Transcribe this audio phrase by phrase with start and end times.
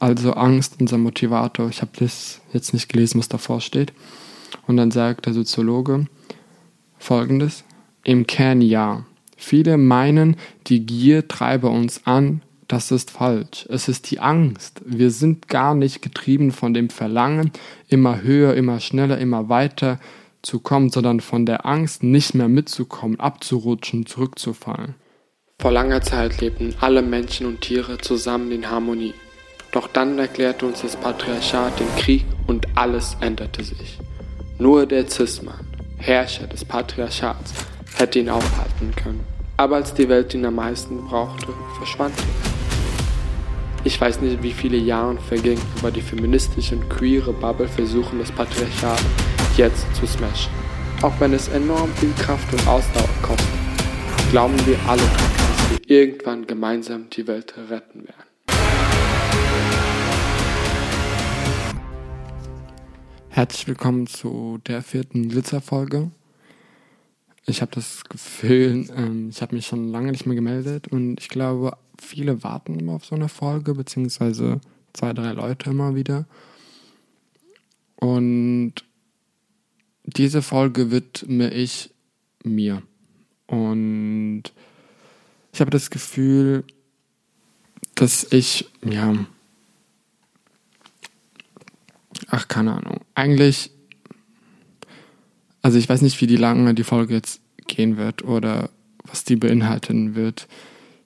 [0.00, 1.68] also Angst, unser Motivator.
[1.68, 3.92] Ich habe das jetzt nicht gelesen, was davor steht.
[4.66, 6.06] Und dann sagt der Soziologe
[6.98, 7.64] folgendes:
[8.02, 9.04] Im Kern ja.
[9.36, 10.36] Viele meinen,
[10.66, 12.42] die Gier treibe uns an.
[12.68, 13.66] Das ist falsch.
[13.68, 14.82] Es ist die Angst.
[14.84, 17.50] Wir sind gar nicht getrieben von dem Verlangen,
[17.88, 19.98] immer höher, immer schneller, immer weiter
[20.42, 24.94] zu kommen, sondern von der Angst, nicht mehr mitzukommen, abzurutschen, zurückzufallen.
[25.58, 29.14] Vor langer Zeit lebten alle Menschen und Tiere zusammen in Harmonie.
[29.72, 33.98] Doch dann erklärte uns das Patriarchat den Krieg und alles änderte sich.
[34.58, 35.64] Nur der Cis-Mann,
[35.98, 37.52] Herrscher des Patriarchats,
[37.96, 39.24] hätte ihn aufhalten können.
[39.56, 43.84] Aber als die Welt ihn am meisten brauchte, verschwand er.
[43.84, 48.32] Ich weiß nicht, wie viele Jahre vergingen, aber die feministische und queere Bubble versuchen das
[48.32, 49.00] Patriarchat
[49.56, 50.52] jetzt zu smashen.
[51.02, 53.46] Auch wenn es enorm viel Kraft und Ausdauer kostet,
[54.30, 58.29] glauben wir alle, dass wir irgendwann gemeinsam die Welt retten werden.
[63.40, 66.10] Herzlich willkommen zu der vierten Glitzerfolge.
[67.46, 71.30] Ich habe das Gefühl, ähm, ich habe mich schon lange nicht mehr gemeldet und ich
[71.30, 74.60] glaube, viele warten immer auf so eine Folge, beziehungsweise
[74.92, 76.26] zwei, drei Leute immer wieder.
[77.96, 78.74] Und
[80.04, 81.94] diese Folge widme ich
[82.44, 82.82] mir.
[83.46, 84.42] Und
[85.54, 86.64] ich habe das Gefühl,
[87.94, 89.14] dass ich, ja,
[92.28, 93.00] ach, keine Ahnung.
[93.14, 93.70] Eigentlich,
[95.62, 98.70] also ich weiß nicht, wie die lange die Folge jetzt gehen wird oder
[99.04, 100.48] was die beinhalten wird.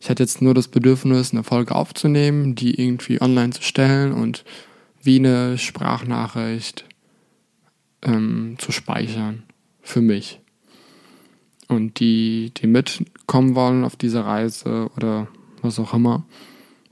[0.00, 4.44] Ich hatte jetzt nur das Bedürfnis, eine Folge aufzunehmen, die irgendwie online zu stellen und
[5.02, 6.84] wie eine Sprachnachricht
[8.02, 9.44] ähm, zu speichern
[9.80, 10.40] für mich.
[11.68, 15.28] Und die, die mitkommen wollen auf diese Reise oder
[15.62, 16.26] was auch immer,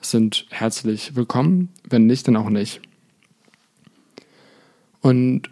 [0.01, 1.69] sind herzlich willkommen.
[1.89, 2.81] Wenn nicht, dann auch nicht.
[5.03, 5.51] Und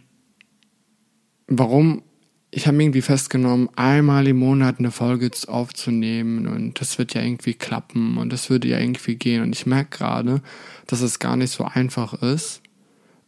[1.46, 2.02] warum?
[2.52, 7.54] Ich habe irgendwie festgenommen, einmal im Monat eine Folge aufzunehmen und das wird ja irgendwie
[7.54, 9.42] klappen und das würde ja irgendwie gehen.
[9.42, 10.42] Und ich merke gerade,
[10.88, 12.60] dass es gar nicht so einfach ist,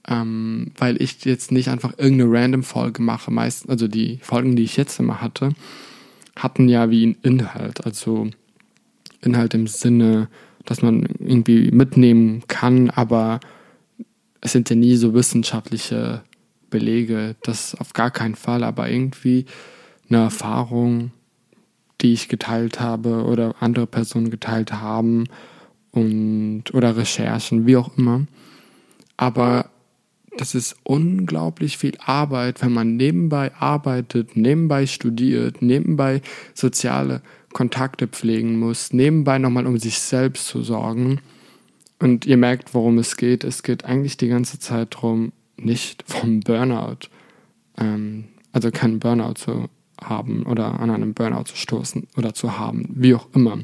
[0.09, 3.31] ähm, weil ich jetzt nicht einfach irgendeine random Folge mache.
[3.31, 5.51] Meist, also die Folgen, die ich jetzt immer hatte,
[6.35, 7.87] hatten ja wie einen Inhalt.
[7.87, 8.29] Also
[9.21, 10.29] Inhalt im Sinne,
[10.65, 13.39] dass man irgendwie mitnehmen kann, aber
[14.43, 16.23] es sind ja nie so wissenschaftliche
[16.69, 19.47] Belege, das auf gar keinen Fall, aber irgendwie
[20.09, 21.13] eine Erfahrung,
[22.01, 25.25] die ich geteilt habe oder andere Personen geteilt haben
[25.93, 28.27] und oder Recherchen, wie auch immer.
[29.17, 29.71] Aber
[30.37, 36.21] das ist unglaublich viel Arbeit, wenn man nebenbei arbeitet, nebenbei studiert, nebenbei
[36.55, 41.21] soziale Kontakte pflegen muss, nebenbei nochmal um sich selbst zu sorgen
[42.03, 43.45] und ihr merkt, worum es geht.
[43.45, 47.09] Es geht eigentlich die ganze Zeit darum, nicht vom Burnout,
[47.79, 49.69] ähm, also keinen Burnout zu
[50.03, 53.61] haben oder an einem Burnout zu stoßen oder zu haben, wie auch immer.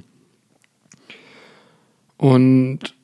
[2.17, 2.95] Und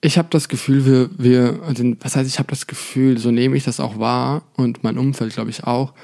[0.00, 3.56] ich habe das Gefühl, wir, wir, also was heißt, ich habe das Gefühl, so nehme
[3.56, 5.94] ich das auch wahr und mein Umfeld, glaube ich, auch,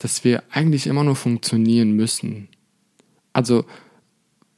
[0.00, 2.48] dass wir eigentlich immer nur funktionieren müssen.
[3.32, 3.64] Also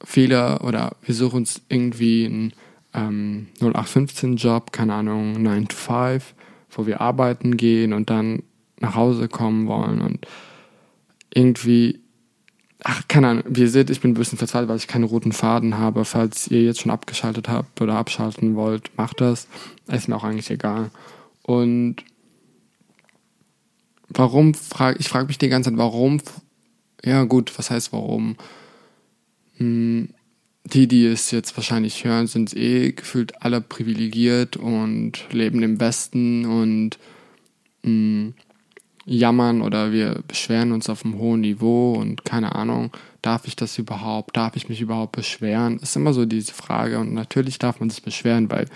[0.03, 2.53] Fehler oder wir suchen uns irgendwie einen
[2.93, 6.33] ähm, 0815-Job, keine Ahnung, 9 to 5,
[6.71, 8.43] wo wir arbeiten gehen und dann
[8.79, 10.25] nach Hause kommen wollen und
[11.33, 11.99] irgendwie,
[12.83, 15.31] ach, keine Ahnung, wie ihr seht, ich bin ein bisschen verzweifelt, weil ich keinen roten
[15.31, 16.05] Faden habe.
[16.05, 19.47] Falls ihr jetzt schon abgeschaltet habt oder abschalten wollt, macht das.
[19.87, 20.89] Ist mir auch eigentlich egal.
[21.43, 21.97] Und
[24.07, 26.21] warum frage ich frage mich die ganze Zeit, warum?
[27.03, 28.35] Ja gut, was heißt warum?
[29.59, 30.09] Hm,
[30.65, 36.45] die, die es jetzt wahrscheinlich hören, sind eh gefühlt alle privilegiert und leben im Besten
[36.45, 36.97] und
[37.83, 38.33] mh, hm,
[39.05, 43.77] jammern oder wir beschweren uns auf einem hohen Niveau und keine Ahnung, darf ich das
[43.79, 45.79] überhaupt, darf ich mich überhaupt beschweren?
[45.79, 48.67] Ist immer so diese Frage und natürlich darf man sich beschweren, weil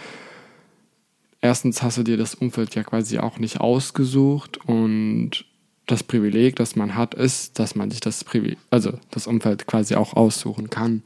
[1.40, 5.46] erstens hast du dir das Umfeld ja quasi auch nicht ausgesucht und
[5.85, 9.95] das Privileg, das man hat, ist, dass man sich das Privileg, also das Umfeld quasi
[9.95, 11.01] auch aussuchen kann.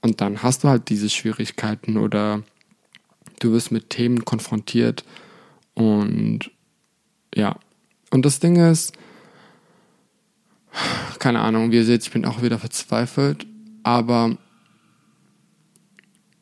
[0.00, 2.42] Und dann hast du halt diese Schwierigkeiten oder
[3.38, 5.04] du wirst mit Themen konfrontiert
[5.74, 6.50] und
[7.34, 7.58] ja.
[8.10, 8.92] Und das Ding ist,
[11.18, 13.46] keine Ahnung, wie ihr seht, ich bin auch wieder verzweifelt,
[13.82, 14.36] aber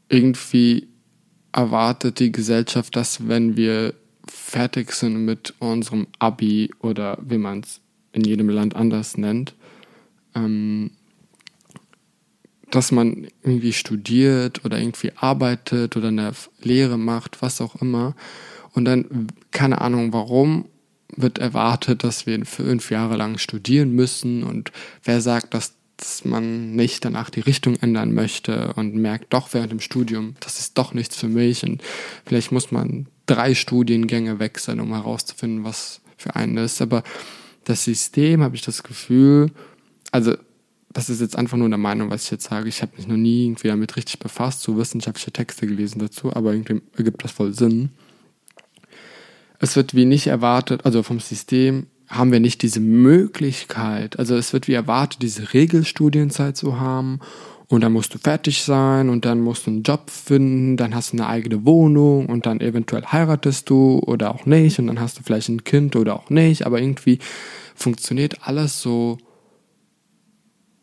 [0.08, 0.88] irgendwie
[1.52, 3.94] erwartet die Gesellschaft, dass wenn wir
[4.30, 7.80] fertig sind mit unserem Abi oder wie man es
[8.12, 9.54] in jedem Land anders nennt,
[10.34, 10.90] ähm,
[12.70, 18.14] dass man irgendwie studiert oder irgendwie arbeitet oder eine Lehre macht, was auch immer.
[18.72, 20.66] Und dann, keine Ahnung warum,
[21.16, 24.42] wird erwartet, dass wir fünf Jahre lang studieren müssen.
[24.42, 24.70] Und
[25.02, 25.74] wer sagt, dass,
[26.22, 30.78] man nicht danach die Richtung ändern möchte und merkt doch während dem Studium, das ist
[30.78, 31.64] doch nichts für mich.
[31.64, 31.82] Und
[32.24, 36.82] vielleicht muss man drei Studiengänge wechseln, um herauszufinden, was für einen ist.
[36.82, 37.02] Aber
[37.64, 39.50] das System, habe ich das Gefühl,
[40.10, 40.34] also
[40.92, 42.68] das ist jetzt einfach nur eine Meinung, was ich jetzt sage.
[42.68, 46.52] Ich habe mich noch nie irgendwie damit richtig befasst, so wissenschaftliche Texte gelesen dazu, aber
[46.52, 47.90] irgendwie ergibt das voll Sinn.
[49.60, 54.18] Es wird wie nicht erwartet, also vom System haben wir nicht diese Möglichkeit.
[54.18, 57.20] Also es wird wie erwartet, diese Regelstudienzeit zu haben
[57.68, 61.12] und dann musst du fertig sein und dann musst du einen Job finden, dann hast
[61.12, 65.18] du eine eigene Wohnung und dann eventuell heiratest du oder auch nicht und dann hast
[65.18, 67.18] du vielleicht ein Kind oder auch nicht, aber irgendwie
[67.74, 69.18] funktioniert alles so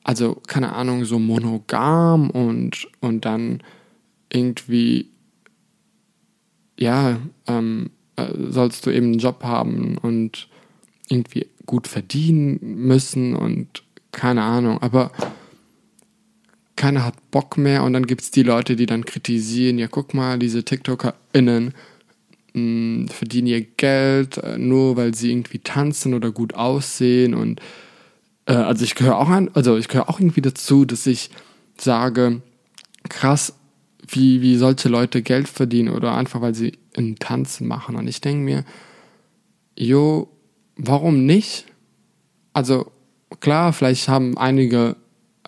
[0.05, 3.63] also keine Ahnung, so monogam und, und dann
[4.31, 5.09] irgendwie,
[6.77, 7.17] ja,
[7.47, 10.47] ähm, äh, sollst du eben einen Job haben und
[11.09, 15.11] irgendwie gut verdienen müssen und keine Ahnung, aber
[16.75, 20.13] keiner hat Bock mehr und dann gibt es die Leute, die dann kritisieren, ja guck
[20.13, 21.73] mal, diese TikTokerInnen
[22.53, 27.61] mh, mm, verdienen ihr Geld äh, nur, weil sie irgendwie tanzen oder gut aussehen und
[28.45, 31.29] äh, also ich gehöre auch an, also ich gehöre auch irgendwie dazu, dass ich
[31.77, 32.41] sage,
[33.09, 33.53] krass,
[34.07, 37.95] wie, wie solche Leute Geld verdienen oder einfach weil sie einen Tanz machen.
[37.95, 38.65] Und ich denke mir,
[39.77, 40.29] jo,
[40.75, 41.65] warum nicht?
[42.53, 42.91] Also
[43.39, 44.95] klar, vielleicht haben einige,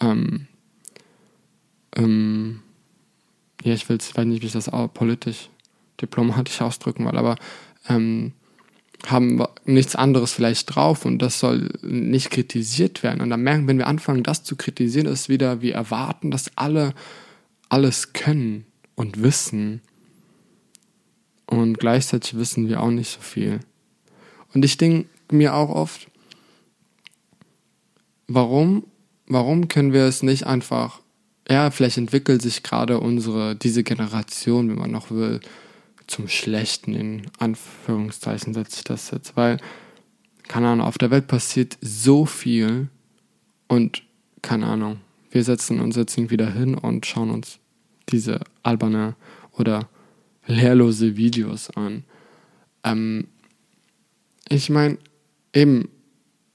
[0.01, 0.47] ähm,
[1.97, 2.61] ähm,
[3.63, 5.49] ja, ich will, weiß nicht, wie ich das politisch,
[5.99, 7.35] diplomatisch ausdrücken will, aber
[7.89, 8.33] ähm,
[9.05, 13.21] haben nichts anderes vielleicht drauf und das soll nicht kritisiert werden.
[13.21, 16.93] Und dann merken, wenn wir anfangen, das zu kritisieren, ist wieder, wir erwarten, dass alle
[17.69, 18.65] alles können
[18.95, 19.81] und wissen.
[21.45, 23.59] Und gleichzeitig wissen wir auch nicht so viel.
[24.53, 26.07] Und ich denke mir auch oft,
[28.27, 28.85] warum,
[29.27, 31.01] warum können wir es nicht einfach,
[31.49, 35.39] ja, vielleicht entwickelt sich gerade unsere, diese Generation, wenn man noch will,
[36.07, 39.57] zum Schlechten, in Anführungszeichen setze ich das jetzt, weil,
[40.47, 42.87] keine Ahnung, auf der Welt passiert so viel
[43.67, 44.03] und,
[44.41, 44.99] keine Ahnung,
[45.31, 47.59] wir setzen uns jetzt irgendwie hin und schauen uns
[48.09, 49.15] diese alberne
[49.51, 49.89] oder
[50.45, 52.05] lehrlose Videos an.
[52.83, 53.27] Ähm,
[54.47, 54.97] ich meine,
[55.53, 55.89] eben,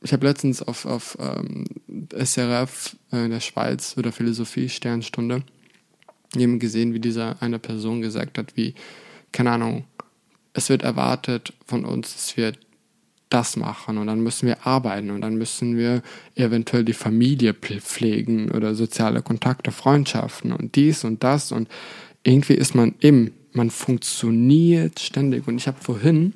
[0.03, 1.65] ich habe letztens auf, auf ähm,
[2.13, 5.43] SRF äh, in der Schweiz oder Philosophie Sternstunde
[6.37, 8.75] eben gesehen, wie diese eine Person gesagt hat, wie
[9.33, 9.85] keine Ahnung,
[10.53, 12.53] es wird erwartet von uns, dass wir
[13.31, 16.03] das machen und dann müssen wir arbeiten und dann müssen wir
[16.35, 21.69] eventuell die Familie pflegen oder soziale Kontakte, Freundschaften und dies und das und
[22.25, 26.35] irgendwie ist man eben, man funktioniert ständig und ich habe vorhin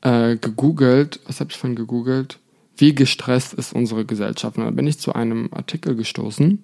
[0.00, 2.38] äh, gegoogelt, was habe ich von gegoogelt?
[2.76, 4.58] Wie gestresst ist unsere Gesellschaft?
[4.58, 6.62] Und da bin ich zu einem Artikel gestoßen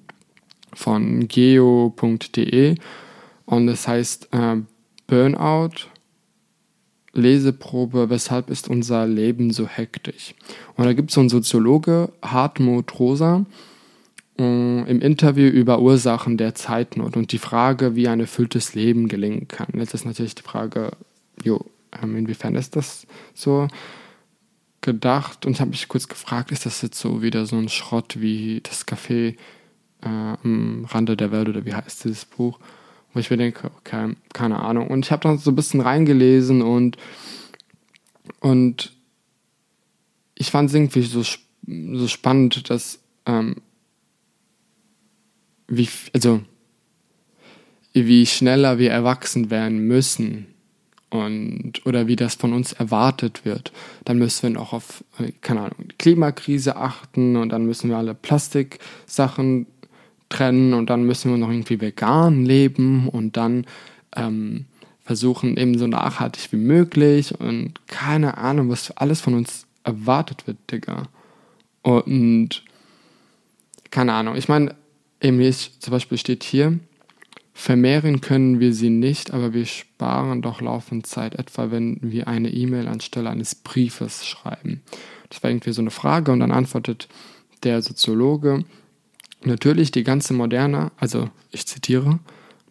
[0.73, 2.77] von geo.de
[3.47, 4.57] und es heißt äh,
[5.07, 5.89] Burnout,
[7.13, 10.35] Leseprobe, weshalb ist unser Leben so hektisch?
[10.77, 13.45] Und da gibt es so einen Soziologe, Hartmut Rosa,
[14.39, 14.43] äh,
[14.91, 19.69] im Interview über Ursachen der Zeitnot und die Frage, wie ein erfülltes Leben gelingen kann.
[19.75, 20.93] Jetzt ist natürlich die Frage,
[21.43, 21.65] jo,
[22.01, 23.67] ähm, inwiefern ist das so
[24.81, 25.47] gedacht?
[25.47, 28.87] Und habe mich kurz gefragt, ist das jetzt so wieder so ein Schrott wie das
[28.87, 29.37] Café
[30.03, 32.59] äh, am Rande der Welt oder wie heißt dieses Buch?
[33.13, 34.89] wo ich mir denke, okay, keine Ahnung.
[34.89, 36.97] Und ich habe dann so ein bisschen reingelesen und,
[38.41, 38.93] und
[40.35, 43.57] ich fand es irgendwie so, so spannend, dass, ähm,
[45.67, 46.43] wie, also,
[47.93, 50.47] wie schneller wir erwachsen werden müssen
[51.11, 53.73] und oder wie das von uns erwartet wird,
[54.05, 55.05] dann müssen wir noch auf
[55.41, 59.67] keine Ahnung Klimakrise achten und dann müssen wir alle Plastiksachen
[60.29, 63.67] trennen und dann müssen wir noch irgendwie vegan leben und dann
[64.17, 64.67] ähm,
[65.03, 70.59] versuchen eben so nachhaltig wie möglich und keine Ahnung, was alles von uns erwartet wird,
[70.71, 71.09] Digga.
[71.83, 72.63] Und
[73.91, 74.77] keine Ahnung, ich meine,
[75.21, 76.79] eben hier zum Beispiel steht hier,
[77.61, 82.51] vermehren können wir sie nicht, aber wir sparen doch laufend Zeit, etwa wenn wir eine
[82.51, 84.81] E-Mail anstelle eines Briefes schreiben.
[85.29, 87.09] Das war irgendwie so eine Frage und dann antwortet
[87.63, 88.65] der Soziologe,
[89.43, 92.19] Natürlich die ganze Moderne, also ich zitiere,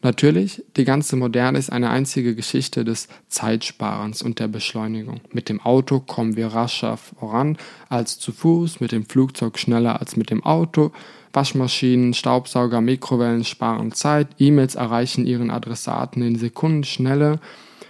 [0.01, 5.19] Natürlich, die ganze Moderne ist eine einzige Geschichte des Zeitsparens und der Beschleunigung.
[5.34, 7.58] Mit dem Auto kommen wir rascher voran
[7.89, 10.93] als zu Fuß, mit dem Flugzeug schneller als mit dem Auto,
[11.34, 17.40] Waschmaschinen, Staubsauger, Mikrowellen sparen Zeit, E-Mails erreichen ihren Adressaten in Sekunden schneller.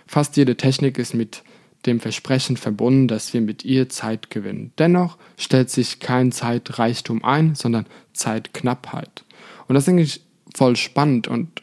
[0.07, 1.43] Fast jede Technik ist mit
[1.85, 4.73] dem Versprechen verbunden, dass wir mit ihr Zeit gewinnen.
[4.77, 9.23] Dennoch stellt sich kein Zeitreichtum ein, sondern Zeitknappheit.
[9.67, 10.21] Und das ist eigentlich
[10.55, 11.61] voll spannend und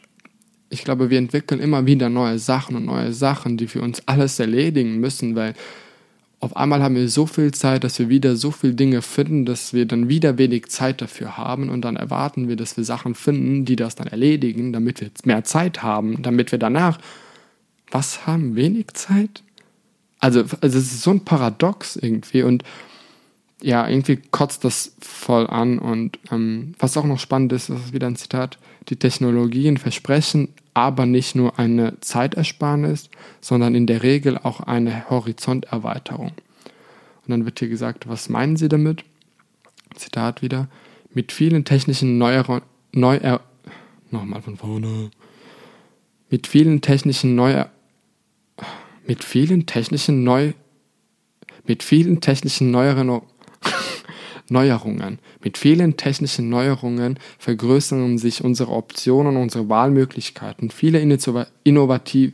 [0.69, 4.39] ich glaube, wir entwickeln immer wieder neue Sachen und neue Sachen, die für uns alles
[4.39, 5.53] erledigen müssen, weil
[6.39, 9.73] auf einmal haben wir so viel Zeit, dass wir wieder so viele Dinge finden, dass
[9.73, 13.65] wir dann wieder wenig Zeit dafür haben und dann erwarten wir, dass wir Sachen finden,
[13.65, 16.99] die das dann erledigen, damit wir mehr Zeit haben, damit wir danach
[17.89, 19.41] was haben, wenig Zeit?
[20.19, 22.63] Also, also es ist so ein Paradox irgendwie und
[23.61, 27.93] ja, irgendwie kotzt das voll an und ähm, was auch noch spannend ist, das ist
[27.93, 33.09] wieder ein Zitat, die Technologien versprechen aber nicht nur eine Zeitersparnis,
[33.41, 36.27] sondern in der Regel auch eine Horizonterweiterung.
[36.27, 39.03] Und dann wird hier gesagt, was meinen Sie damit?
[39.95, 40.67] Zitat wieder,
[41.11, 43.41] mit vielen technischen Neuer, Neuer
[44.11, 45.09] nochmal von vorne,
[46.29, 47.71] mit vielen technischen Neuer,
[49.07, 50.53] mit vielen technischen Neu,
[51.65, 53.09] mit vielen technischen neueren
[54.49, 55.19] Neuerungen.
[55.43, 60.69] Mit vielen technischen Neuerungen vergrößern sich unsere Optionen unsere Wahlmöglichkeiten.
[60.69, 60.99] Viele,
[61.63, 62.33] innovativ,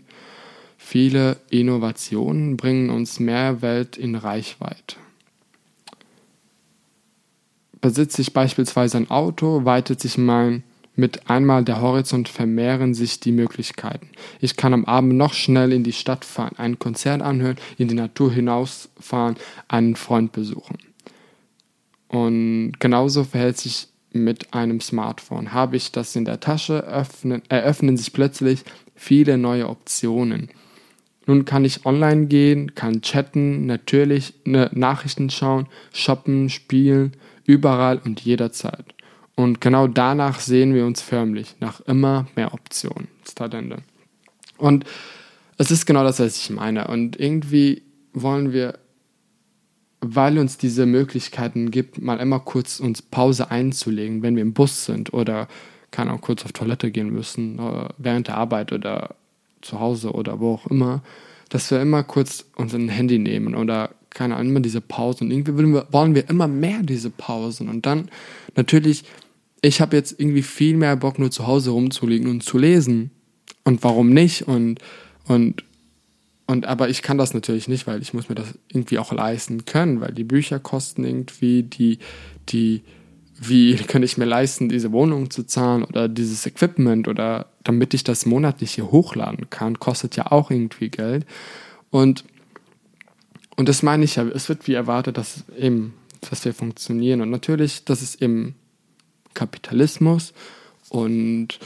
[0.77, 4.97] viele Innovationen bringen uns mehr Welt in Reichweite.
[7.81, 10.63] Besitze ich beispielsweise ein Auto, weitet sich mein
[10.95, 14.09] mit einmal der Horizont vermehren sich die Möglichkeiten.
[14.39, 17.95] Ich kann am Abend noch schnell in die Stadt fahren, ein Konzert anhören, in die
[17.95, 20.77] Natur hinausfahren, einen Freund besuchen.
[22.13, 25.51] Und genauso verhält sich mit einem Smartphone.
[25.51, 30.49] Habe ich das in der Tasche, öffnen, eröffnen sich plötzlich viele neue Optionen.
[31.25, 37.13] Nun kann ich online gehen, kann chatten, natürlich ne, Nachrichten schauen, shoppen, spielen,
[37.45, 38.93] überall und jederzeit.
[39.33, 43.07] Und genau danach sehen wir uns förmlich, nach immer mehr Optionen.
[43.27, 43.77] Start Ende.
[44.59, 44.85] Und
[45.57, 46.89] es ist genau das, was ich meine.
[46.89, 47.81] Und irgendwie
[48.13, 48.77] wollen wir
[50.03, 54.85] weil uns diese Möglichkeiten gibt, mal immer kurz uns Pause einzulegen, wenn wir im Bus
[54.85, 55.47] sind oder
[55.91, 59.15] kann auch kurz auf Toilette gehen müssen, äh, während der Arbeit oder
[59.61, 61.01] zu Hause oder wo auch immer,
[61.49, 65.25] dass wir immer kurz unser Handy nehmen oder keine Ahnung, immer diese Pausen.
[65.25, 67.69] Und irgendwie wir, wollen wir immer mehr diese Pausen.
[67.69, 68.09] Und dann
[68.55, 69.05] natürlich,
[69.61, 73.11] ich habe jetzt irgendwie viel mehr Bock, nur zu Hause rumzuliegen und zu lesen.
[73.63, 74.47] Und warum nicht?
[74.47, 74.79] Und,
[75.27, 75.63] und
[76.53, 79.65] und aber ich kann das natürlich nicht, weil ich muss mir das irgendwie auch leisten
[79.65, 81.97] können, weil die Bücher kosten irgendwie, die,
[82.49, 82.83] die,
[83.39, 88.03] wie kann ich mir leisten, diese Wohnung zu zahlen oder dieses Equipment oder damit ich
[88.03, 91.25] das monatlich hier hochladen kann, kostet ja auch irgendwie Geld.
[91.89, 92.23] Und,
[93.55, 95.95] und das meine ich ja, es wird wie erwartet, dass eben,
[96.29, 97.21] dass wir funktionieren.
[97.21, 98.53] Und natürlich, das ist eben
[99.33, 100.33] Kapitalismus
[100.89, 101.57] und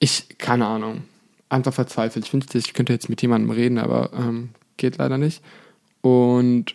[0.00, 1.04] ich, keine Ahnung,
[1.50, 2.24] einfach verzweifelt.
[2.24, 5.42] Ich wünschte, ich könnte jetzt mit jemandem reden, aber ähm, geht leider nicht.
[6.00, 6.74] Und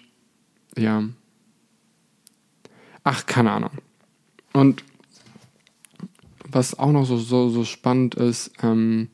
[0.78, 1.04] ja.
[3.04, 3.72] Ach, keine Ahnung.
[4.54, 4.84] Und
[6.48, 9.10] was auch noch so, so, so spannend ist, ähm,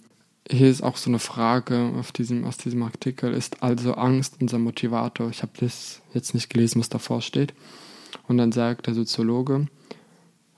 [0.49, 4.59] hier ist auch so eine Frage auf diesem, aus diesem Artikel, ist also Angst unser
[4.59, 5.29] Motivator?
[5.29, 7.53] Ich habe das jetzt nicht gelesen, was davor steht.
[8.27, 9.67] Und dann sagt der Soziologe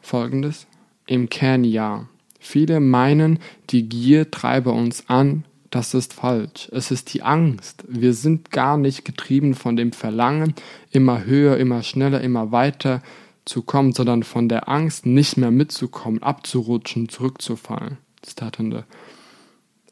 [0.02, 0.68] folgendes,
[1.06, 2.08] im Kern ja.
[2.46, 5.46] Viele meinen, die Gier treibe uns an.
[5.70, 6.68] Das ist falsch.
[6.74, 7.86] Es ist die Angst.
[7.88, 10.54] Wir sind gar nicht getrieben von dem Verlangen,
[10.92, 13.02] immer höher, immer schneller, immer weiter
[13.46, 17.98] zu kommen, sondern von der Angst, nicht mehr mitzukommen, abzurutschen, zurückzufallen.
[18.22, 18.84] Zitat Ende.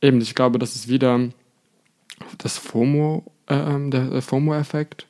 [0.01, 1.29] Eben, ich glaube, das ist wieder
[2.37, 5.07] das FOMO, äh, der FOMO-Effekt.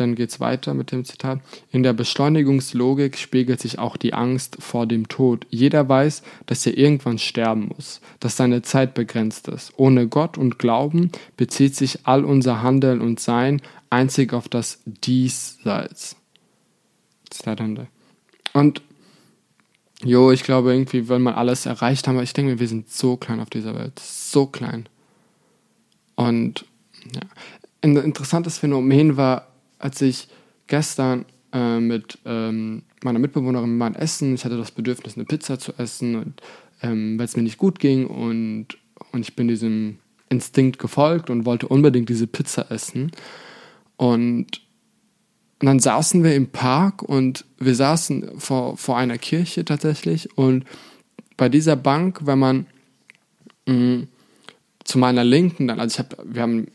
[0.00, 1.40] Dann geht es weiter mit dem Zitat.
[1.70, 5.46] In der Beschleunigungslogik spiegelt sich auch die Angst vor dem Tod.
[5.50, 9.74] Jeder weiß, dass er irgendwann sterben muss, dass seine Zeit begrenzt ist.
[9.76, 16.16] Ohne Gott und Glauben bezieht sich all unser Handeln und Sein einzig auf das Diesseits.
[17.28, 17.88] Zitat Ende.
[18.54, 18.80] Und
[20.02, 23.18] jo, ich glaube irgendwie, wenn man alles erreicht haben, ich denke mir, wir sind so
[23.18, 24.88] klein auf dieser Welt, so klein.
[26.14, 26.64] Und
[27.12, 27.20] ja.
[27.82, 29.49] ein interessantes Phänomen war,
[29.80, 30.28] als ich
[30.66, 35.72] gestern äh, mit ähm, meiner Mitbewohnerin mal essen, ich hatte das Bedürfnis, eine Pizza zu
[35.78, 36.34] essen,
[36.82, 38.68] ähm, weil es mir nicht gut ging und,
[39.12, 43.10] und ich bin diesem Instinkt gefolgt und wollte unbedingt diese Pizza essen.
[43.96, 44.62] Und,
[45.58, 50.64] und dann saßen wir im Park und wir saßen vor, vor einer Kirche tatsächlich und
[51.36, 52.66] bei dieser Bank, wenn man
[53.66, 54.08] mh, mm,
[54.84, 56.66] zu meiner Linken dann, also ich habe, wir haben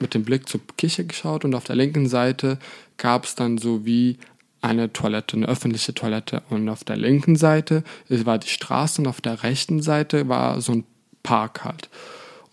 [0.00, 2.58] mit dem Blick zur Kirche geschaut und auf der linken Seite
[2.96, 4.18] gab es dann so wie
[4.60, 6.42] eine Toilette, eine öffentliche Toilette.
[6.50, 10.72] Und auf der linken Seite war die Straße und auf der rechten Seite war so
[10.72, 10.84] ein
[11.22, 11.88] Park halt.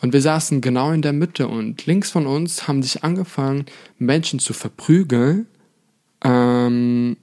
[0.01, 3.65] Und wir saßen genau in der Mitte und links von uns haben sich angefangen,
[3.97, 5.47] Menschen zu verprügeln.
[6.23, 7.17] Ähm,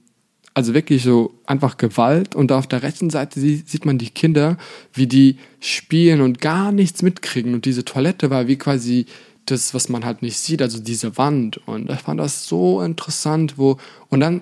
[0.53, 2.35] also wirklich so einfach Gewalt.
[2.35, 4.57] Und auf der rechten Seite sieht man die Kinder,
[4.93, 7.53] wie die spielen und gar nichts mitkriegen.
[7.53, 9.05] Und diese Toilette war wie quasi
[9.45, 11.59] das, was man halt nicht sieht, also diese Wand.
[11.67, 13.77] Und ich fand das so interessant, wo,
[14.09, 14.41] und dann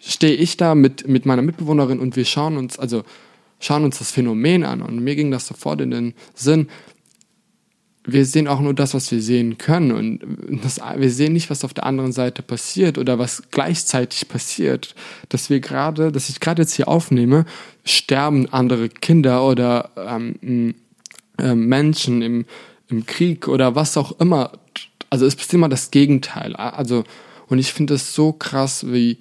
[0.00, 3.04] stehe ich da mit, mit meiner Mitbewohnerin und wir schauen uns, also
[3.58, 4.82] schauen uns das Phänomen an.
[4.82, 6.68] Und mir ging das sofort in den Sinn,
[8.08, 9.90] wir sehen auch nur das, was wir sehen können.
[9.90, 14.94] Und das, wir sehen nicht, was auf der anderen Seite passiert oder was gleichzeitig passiert.
[15.28, 17.44] Dass wir gerade, dass ich gerade jetzt hier aufnehme,
[17.84, 20.74] sterben andere Kinder oder ähm,
[21.38, 22.44] äh, Menschen im,
[22.88, 24.52] im Krieg oder was auch immer.
[25.10, 26.56] Also es ist immer das Gegenteil.
[26.56, 27.04] Also,
[27.48, 29.18] und ich finde es so krass, wie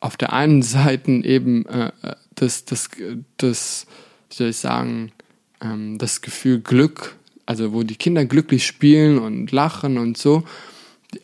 [0.00, 1.92] auf der einen Seite eben äh,
[2.34, 2.88] das, das,
[3.36, 3.86] das,
[4.30, 5.12] wie soll ich sagen,
[5.60, 10.44] ähm, das Gefühl Glück, also wo die Kinder glücklich spielen und lachen und so,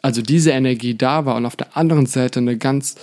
[0.03, 2.97] also diese Energie da war und auf der anderen Seite eine ganz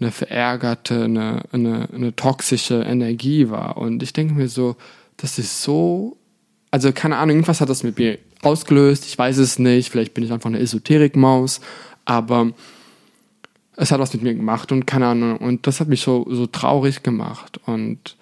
[0.00, 3.78] eine verärgerte, eine, eine, eine toxische Energie war.
[3.78, 4.76] Und ich denke mir so,
[5.16, 6.16] das ist so,
[6.70, 10.24] also keine Ahnung, irgendwas hat das mit mir ausgelöst, ich weiß es nicht, vielleicht bin
[10.24, 11.60] ich einfach eine Esoterikmaus,
[12.04, 12.52] aber
[13.76, 15.38] es hat was mit mir gemacht und keine Ahnung.
[15.38, 17.60] Und das hat mich so, so traurig gemacht.
[17.64, 18.16] Und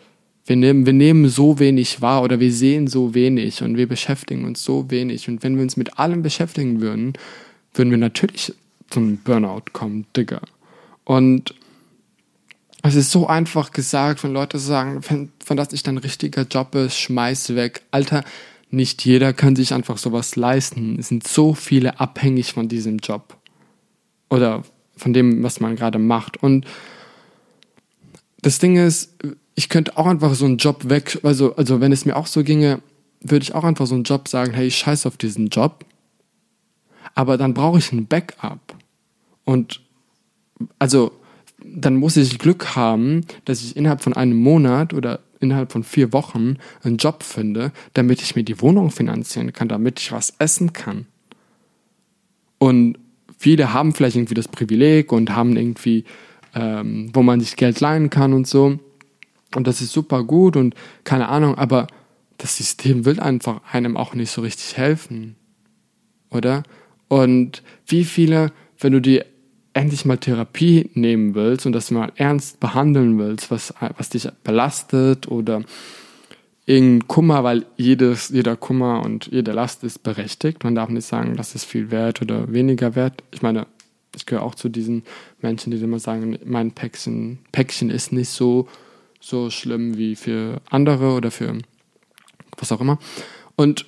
[0.45, 4.45] wir nehmen, wir nehmen so wenig wahr oder wir sehen so wenig und wir beschäftigen
[4.45, 5.29] uns so wenig.
[5.29, 7.15] Und wenn wir uns mit allem beschäftigen würden,
[7.75, 8.53] würden wir natürlich
[8.91, 10.41] zum Burnout kommen, Digga.
[11.05, 11.55] Und
[12.87, 16.75] es ist so einfach gesagt, wenn Leute sagen, wenn, wenn das nicht dein richtiger Job
[16.75, 17.83] ist, schmeiß weg.
[17.90, 18.25] Alter,
[18.71, 20.99] nicht jeder kann sich einfach sowas leisten.
[20.99, 23.37] Es sind so viele abhängig von diesem Job.
[24.28, 24.64] Oder
[24.97, 26.43] von dem, was man gerade macht.
[26.43, 26.66] Und
[28.43, 29.14] das Ding ist,
[29.55, 32.45] ich könnte auch einfach so einen Job weg, also, also wenn es mir auch so
[32.45, 32.81] ginge,
[33.21, 35.85] würde ich auch einfach so einen Job sagen, hey, ich scheiß auf diesen Job.
[37.14, 38.76] Aber dann brauche ich ein Backup.
[39.45, 39.80] Und
[40.78, 41.13] also
[41.76, 46.12] dann muss ich Glück haben, dass ich innerhalb von einem Monat oder innerhalb von vier
[46.12, 50.73] Wochen einen Job finde, damit ich mir die Wohnung finanzieren kann, damit ich was essen
[50.73, 51.06] kann.
[52.58, 52.99] Und
[53.39, 56.04] viele haben vielleicht irgendwie das Privileg und haben irgendwie,
[56.54, 58.78] ähm, wo man sich Geld leihen kann und so.
[59.54, 61.86] Und das ist super gut und keine Ahnung, aber
[62.39, 65.36] das System will einfach einem auch nicht so richtig helfen.
[66.30, 66.62] Oder?
[67.08, 69.26] Und wie viele, wenn du dir
[69.76, 75.28] endlich mal Therapie nehmen willst und das mal ernst behandeln willst, was, was dich belastet
[75.28, 75.62] oder
[76.65, 80.65] irgendein Kummer, weil jedes, jeder Kummer und jede Last ist berechtigt.
[80.65, 83.23] Man darf nicht sagen, das ist viel wert oder weniger wert.
[83.32, 83.67] Ich meine,
[84.17, 85.04] ich gehöre auch zu diesen
[85.43, 88.69] Menschen, die immer sagen, mein Päckchen, Päckchen ist nicht so,
[89.21, 91.58] so schlimm wie für andere oder für
[92.56, 92.99] was auch immer.
[93.56, 93.84] Und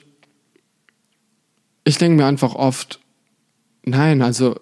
[1.84, 3.00] ich denke mir einfach oft,
[3.84, 4.56] nein, also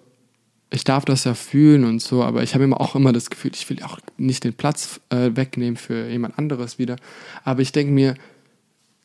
[0.69, 3.51] ich darf das ja fühlen und so, aber ich habe immer auch immer das Gefühl,
[3.53, 6.97] ich will auch nicht den Platz äh, wegnehmen für jemand anderes wieder.
[7.43, 8.15] Aber ich denke mir,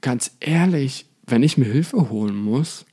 [0.01, 2.85] ganz ehrlich, wenn ich mir Hilfe holen muss,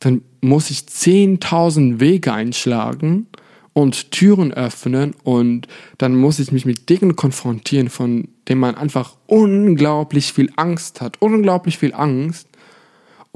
[0.00, 3.28] dann muss ich 10.000 Wege einschlagen
[3.72, 5.68] und Türen öffnen und
[5.98, 11.20] dann muss ich mich mit Dingen konfrontieren, von denen man einfach unglaublich viel Angst hat.
[11.20, 12.48] Unglaublich viel Angst.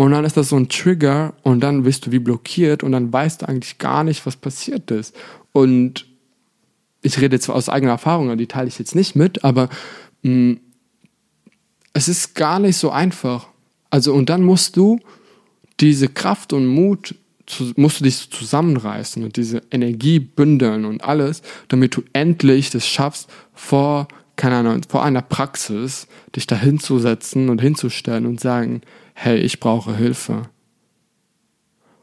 [0.00, 3.12] Und dann ist das so ein Trigger und dann bist du wie blockiert und dann
[3.12, 5.14] weißt du eigentlich gar nicht, was passiert ist.
[5.52, 6.06] Und
[7.02, 9.68] ich rede zwar aus eigener Erfahrung, die teile ich jetzt nicht mit, aber
[10.22, 10.60] mh, mm,
[11.92, 13.48] es ist gar nicht so einfach.
[13.90, 15.00] Also und dann musst du
[15.80, 21.42] diese Kraft und Mut zu, musst du dich zusammenreißen und diese Energie bündeln und alles,
[21.68, 27.60] damit du endlich das schaffst, vor, keine Ahnung, vor einer Praxis dich da hinzusetzen und
[27.60, 28.80] hinzustellen und sagen,
[29.22, 30.44] hey, ich brauche Hilfe.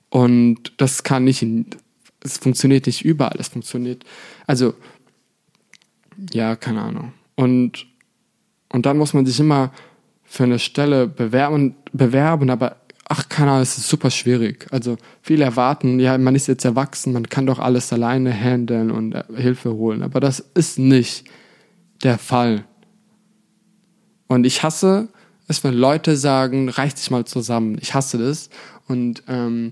[0.09, 1.43] Und das kann nicht,
[2.23, 4.05] es funktioniert nicht überall, es funktioniert,
[4.45, 4.75] also,
[6.31, 7.13] ja, keine Ahnung.
[7.35, 7.87] Und,
[8.69, 9.71] und dann muss man sich immer
[10.25, 12.77] für eine Stelle bewerben, bewerben, aber
[13.09, 14.67] ach, keine Ahnung, es ist super schwierig.
[14.69, 19.13] Also viele erwarten, ja, man ist jetzt erwachsen, man kann doch alles alleine handeln und
[19.13, 20.03] äh, Hilfe holen.
[20.03, 21.25] Aber das ist nicht
[22.03, 22.65] der Fall.
[24.27, 25.09] Und ich hasse
[25.47, 27.77] ist, wenn Leute sagen, reiß dich mal zusammen.
[27.81, 28.49] Ich hasse das.
[28.87, 29.69] Und ähm,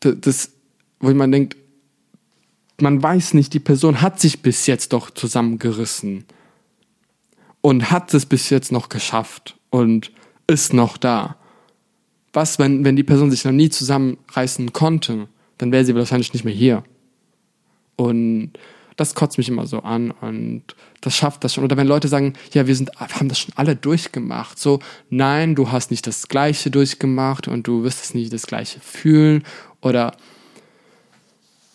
[0.00, 0.50] das,
[1.00, 1.56] wo man denkt,
[2.80, 6.24] man weiß nicht, die Person hat sich bis jetzt doch zusammengerissen.
[7.62, 10.12] und hat es bis jetzt noch geschafft und
[10.46, 11.36] ist noch da.
[12.34, 16.44] Was, wenn, wenn die Person sich noch nie zusammenreißen konnte, dann wäre sie wahrscheinlich nicht
[16.44, 16.82] mehr hier.
[17.96, 18.52] Und
[19.02, 20.62] das kotzt mich immer so an und
[21.00, 21.64] das schafft das schon.
[21.64, 24.58] Oder wenn Leute sagen, ja, wir sind, wir haben das schon alle durchgemacht.
[24.58, 24.78] So,
[25.10, 29.42] nein, du hast nicht das Gleiche durchgemacht und du wirst es nicht das Gleiche fühlen.
[29.80, 30.16] Oder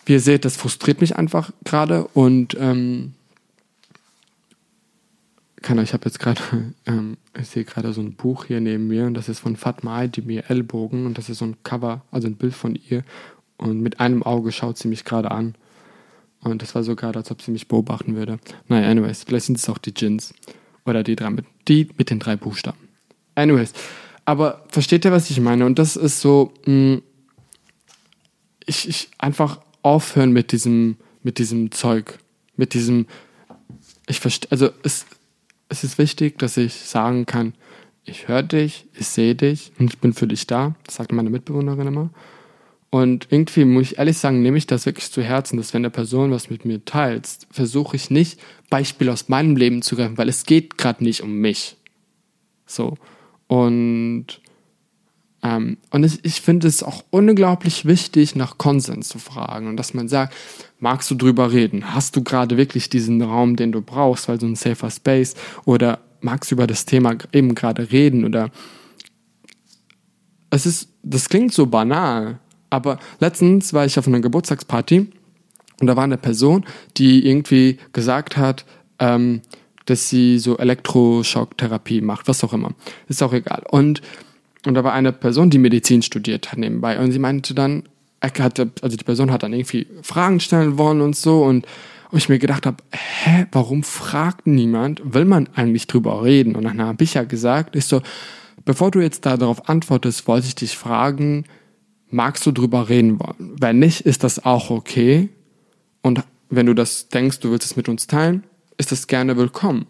[0.05, 3.13] wie ihr seht, das frustriert mich einfach gerade und ähm,
[5.61, 6.41] kann ich habe jetzt gerade,
[6.85, 10.07] ähm, ich sehe gerade so ein Buch hier neben mir und das ist von Fatma
[10.07, 13.03] die mir Ellbogen und das ist so ein Cover, also ein Bild von ihr
[13.57, 15.55] und mit einem Auge schaut sie mich gerade an.
[16.41, 18.39] Und das war so gerade, als ob sie mich beobachten würde.
[18.67, 20.33] Naja, anyways, vielleicht sind es auch die Gins.
[20.85, 22.77] Oder die drei mit, die mit den drei Buchstaben.
[23.35, 23.73] Anyways.
[24.25, 25.65] Aber versteht ihr, was ich meine?
[25.65, 27.01] Und das ist so, mh, mm,
[28.65, 32.19] ich, ich einfach aufhören mit diesem, mit diesem Zeug.
[32.55, 33.07] Mit diesem,
[34.07, 35.05] ich verstehe, also es,
[35.69, 37.53] es ist wichtig, dass ich sagen kann,
[38.03, 40.75] ich höre dich, ich sehe dich und ich bin für dich da.
[40.85, 42.09] Das sagt meine Mitbewohnerin immer.
[42.89, 45.89] Und irgendwie muss ich ehrlich sagen, nehme ich das wirklich zu Herzen, dass wenn der
[45.89, 50.29] Person was mit mir teilt, versuche ich nicht Beispiele aus meinem Leben zu greifen, weil
[50.29, 51.75] es geht gerade nicht um mich.
[52.65, 52.95] So.
[53.47, 54.27] Und,
[55.43, 59.93] ähm, und ich, ich finde es auch unglaublich wichtig, nach Konsens zu fragen und dass
[59.93, 60.33] man sagt,
[60.79, 61.93] magst du drüber reden?
[61.93, 65.35] Hast du gerade wirklich diesen Raum, den du brauchst, weil so ein safer Space?
[65.65, 68.23] Oder magst du über das Thema eben gerade reden?
[68.23, 68.49] Oder
[70.49, 72.39] es ist, das klingt so banal,
[72.69, 75.07] aber letztens war ich auf einer Geburtstagsparty
[75.79, 76.65] und da war eine Person,
[76.97, 78.65] die irgendwie gesagt hat,
[78.99, 79.41] ähm,
[79.85, 82.71] dass sie so Elektroschocktherapie macht, was auch immer.
[83.07, 83.63] Ist auch egal.
[83.69, 84.01] Und,
[84.65, 86.99] und da war eine Person, die Medizin studiert hat nebenbei.
[86.99, 87.83] Und sie meinte dann,
[88.21, 91.43] hatte, also die Person hat dann irgendwie Fragen stellen wollen und so.
[91.43, 91.65] Und,
[92.11, 95.01] und ich mir gedacht habe, hä, warum fragt niemand?
[95.13, 96.55] Will man eigentlich drüber reden?
[96.55, 98.01] Und dann habe ich ja gesagt, ist so,
[98.65, 101.45] bevor du jetzt darauf antwortest, wollte ich dich fragen,
[102.09, 103.55] magst du drüber reden wollen?
[103.59, 105.29] Wenn nicht, ist das auch okay.
[106.01, 108.43] Und wenn du das denkst, du willst es mit uns teilen,
[108.77, 109.87] ist das gerne willkommen.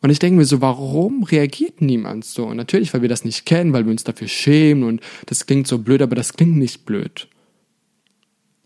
[0.00, 2.46] Und ich denke mir so, warum reagiert niemand so?
[2.46, 5.68] Und natürlich, weil wir das nicht kennen, weil wir uns dafür schämen und das klingt
[5.68, 7.28] so blöd, aber das klingt nicht blöd.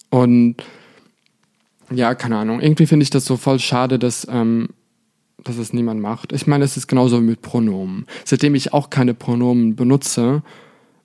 [0.08, 0.56] Und
[1.90, 2.60] ja, keine Ahnung.
[2.60, 4.70] Irgendwie finde ich das so voll schade, dass, ähm,
[5.44, 6.32] dass es niemand macht.
[6.32, 8.06] Ich meine, es ist genauso mit Pronomen.
[8.24, 10.42] Seitdem ich auch keine Pronomen benutze,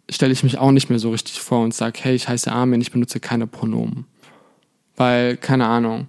[0.10, 2.82] stelle ich mich auch nicht mehr so richtig vor und sage, hey, ich heiße Armin,
[2.82, 4.06] ich benutze keine Pronomen.
[4.96, 6.08] Weil, keine Ahnung,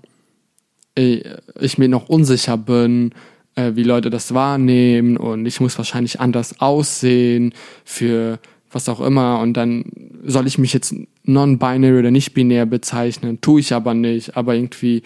[0.94, 3.14] ich mir noch unsicher bin,
[3.54, 8.38] äh, wie Leute das wahrnehmen und ich muss wahrscheinlich anders aussehen für
[8.70, 9.84] was auch immer und dann
[10.24, 15.02] soll ich mich jetzt non-binary oder nicht binär bezeichnen, tue ich aber nicht, aber irgendwie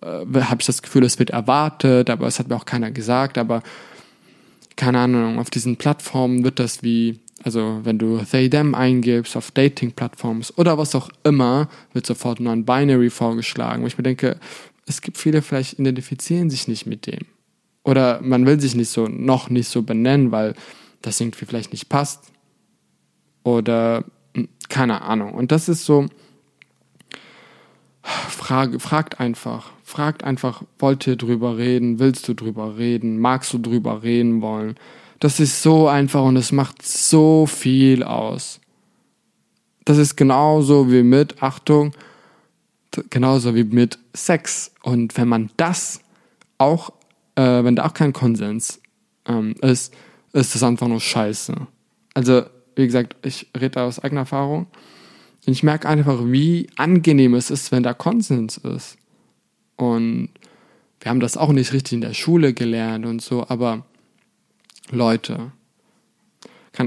[0.00, 3.38] äh, habe ich das Gefühl, es wird erwartet, aber es hat mir auch keiner gesagt,
[3.38, 3.62] aber
[4.76, 9.50] keine Ahnung, auf diesen Plattformen wird das wie also wenn du they, them eingibst auf
[9.50, 13.82] Dating-Plattforms oder was auch immer, wird sofort non-binary vorgeschlagen.
[13.82, 14.38] Wo ich mir denke,
[14.86, 17.26] es gibt viele, vielleicht identifizieren sich nicht mit dem.
[17.84, 20.54] Oder man will sich nicht so, noch nicht so benennen, weil
[21.00, 22.32] das irgendwie vielleicht nicht passt.
[23.42, 25.34] Oder hm, keine Ahnung.
[25.34, 26.06] Und das ist so,
[28.02, 29.70] Frage, fragt einfach.
[29.84, 31.98] Fragt einfach, wollt ihr drüber reden?
[31.98, 33.18] Willst du drüber reden?
[33.18, 34.76] Magst du drüber reden wollen?
[35.22, 38.58] Das ist so einfach und es macht so viel aus.
[39.84, 41.92] Das ist genauso wie mit, Achtung,
[43.08, 44.72] genauso wie mit Sex.
[44.82, 46.00] Und wenn man das
[46.58, 46.90] auch,
[47.36, 48.80] äh, wenn da auch kein Konsens
[49.24, 49.94] ähm, ist,
[50.32, 51.54] ist das einfach nur scheiße.
[52.14, 52.42] Also,
[52.74, 54.66] wie gesagt, ich rede aus eigener Erfahrung.
[55.46, 58.98] Und ich merke einfach, wie angenehm es ist, wenn da Konsens ist.
[59.76, 60.30] Und
[60.98, 63.84] wir haben das auch nicht richtig in der Schule gelernt und so, aber
[64.90, 65.52] Leute.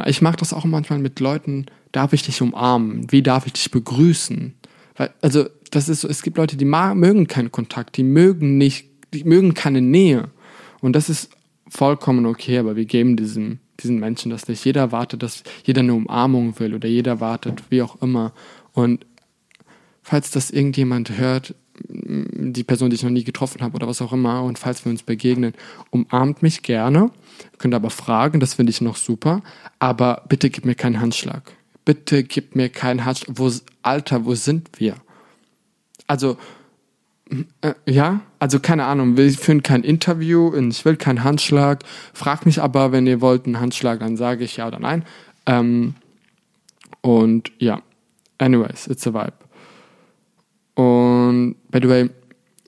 [0.07, 3.11] Ich mache das auch manchmal mit Leuten, darf ich dich umarmen?
[3.11, 4.55] Wie darf ich dich begrüßen?
[4.97, 8.89] Weil, also, das ist so, es gibt Leute, die mögen keinen Kontakt, die mögen nicht,
[9.13, 10.29] die mögen keine Nähe.
[10.81, 11.29] Und das ist
[11.67, 14.63] vollkommen okay, aber wir geben diesem, diesen Menschen das nicht.
[14.65, 18.33] Jeder wartet, dass jeder eine Umarmung will oder jeder wartet, wie auch immer.
[18.73, 19.05] Und
[20.01, 24.13] falls das irgendjemand hört, die Person, die ich noch nie getroffen habe oder was auch
[24.13, 25.53] immer, und falls wir uns begegnen,
[25.89, 27.11] umarmt mich gerne.
[27.57, 29.41] Könnt aber fragen, das finde ich noch super.
[29.79, 31.51] Aber bitte gib mir keinen Handschlag.
[31.83, 33.37] Bitte gib mir keinen Handschlag.
[33.37, 34.95] Wo, Alter, wo sind wir?
[36.07, 36.37] Also,
[37.61, 41.83] äh, ja, also keine Ahnung, wir führen kein Interview, ich will keinen Handschlag.
[42.13, 45.03] Frag mich aber, wenn ihr wollt einen Handschlag, dann sage ich ja oder nein.
[45.45, 45.95] Ähm,
[47.01, 47.81] und ja,
[48.37, 49.33] anyways, it's a vibe.
[50.75, 52.09] Und by the way,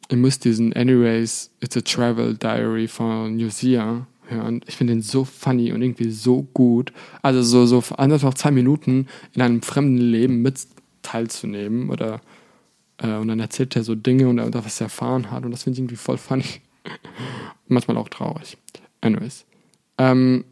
[0.10, 4.60] ihr müsst diesen Anyways, It's a Travel Diary von Lucia hören.
[4.68, 6.92] Ich finde den so funny und irgendwie so gut.
[7.22, 10.68] Also so, so einfach zwei Minuten in einem fremden Leben mit
[11.04, 12.20] teilzunehmen oder
[12.98, 15.64] äh, und dann erzählt er so Dinge und, und was er erfahren hat und das
[15.64, 16.44] finde ich irgendwie voll funny.
[17.70, 18.58] Manchmal auch traurig.
[19.00, 19.46] Anyways.
[19.98, 20.44] Ähm,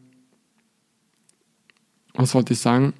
[2.14, 2.94] was wollte ich sagen?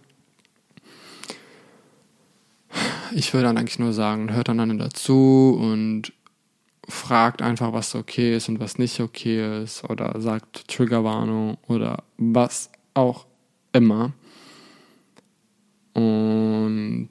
[3.16, 6.12] Ich würde dann eigentlich nur sagen, hört einander dazu und
[6.86, 12.70] fragt einfach, was okay ist und was nicht okay ist oder sagt Triggerwarnung oder was
[12.92, 13.24] auch
[13.72, 14.12] immer.
[15.94, 17.08] Und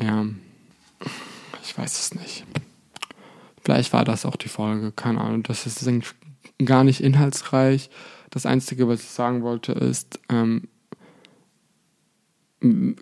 [0.00, 0.24] ja,
[1.62, 2.46] ich weiß es nicht.
[3.62, 5.42] Vielleicht war das auch die Folge, keine Ahnung.
[5.42, 5.86] Das ist
[6.64, 7.90] gar nicht inhaltsreich.
[8.30, 10.68] Das Einzige, was ich sagen wollte, ist, ähm,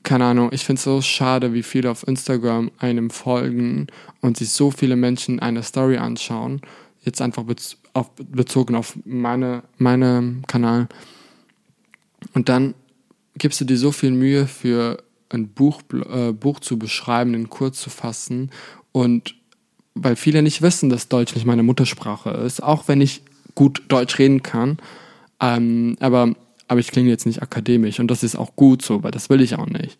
[0.03, 3.87] keine Ahnung, ich finde es so schade, wie viele auf Instagram einem folgen
[4.21, 6.61] und sich so viele Menschen eine Story anschauen.
[7.05, 10.89] Jetzt einfach bez auf, bezogen auf meine, meine Kanal.
[12.35, 12.75] Und dann
[13.37, 17.81] gibst du dir so viel Mühe für ein Buch, äh, Buch zu beschreiben, in kurz
[17.81, 18.51] zu fassen.
[18.93, 19.35] Und
[19.95, 23.23] weil viele nicht wissen, dass Deutsch nicht meine Muttersprache ist, auch wenn ich
[23.55, 24.79] gut Deutsch reden kann.
[25.41, 26.35] Ähm, aber
[26.73, 29.43] aber ich klinge jetzt nicht akademisch und das ist auch gut so, weil das will
[29.43, 29.99] ich auch nicht.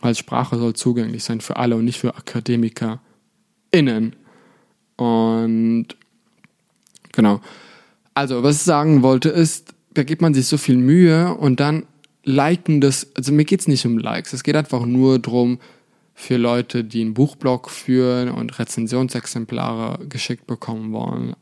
[0.00, 4.14] Weil Sprache soll zugänglich sein für alle und nicht für AkademikerInnen.
[4.94, 5.86] Und
[7.10, 7.40] genau.
[8.14, 11.86] Also, was ich sagen wollte, ist, da gibt man sich so viel Mühe und dann
[12.22, 15.58] liken das, also mir geht es nicht um Likes, es geht einfach nur darum,
[16.14, 21.34] für Leute, die einen Buchblog führen und Rezensionsexemplare geschickt bekommen wollen,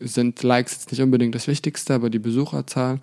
[0.00, 3.00] sind Likes jetzt nicht unbedingt das Wichtigste, aber die Besucherzahl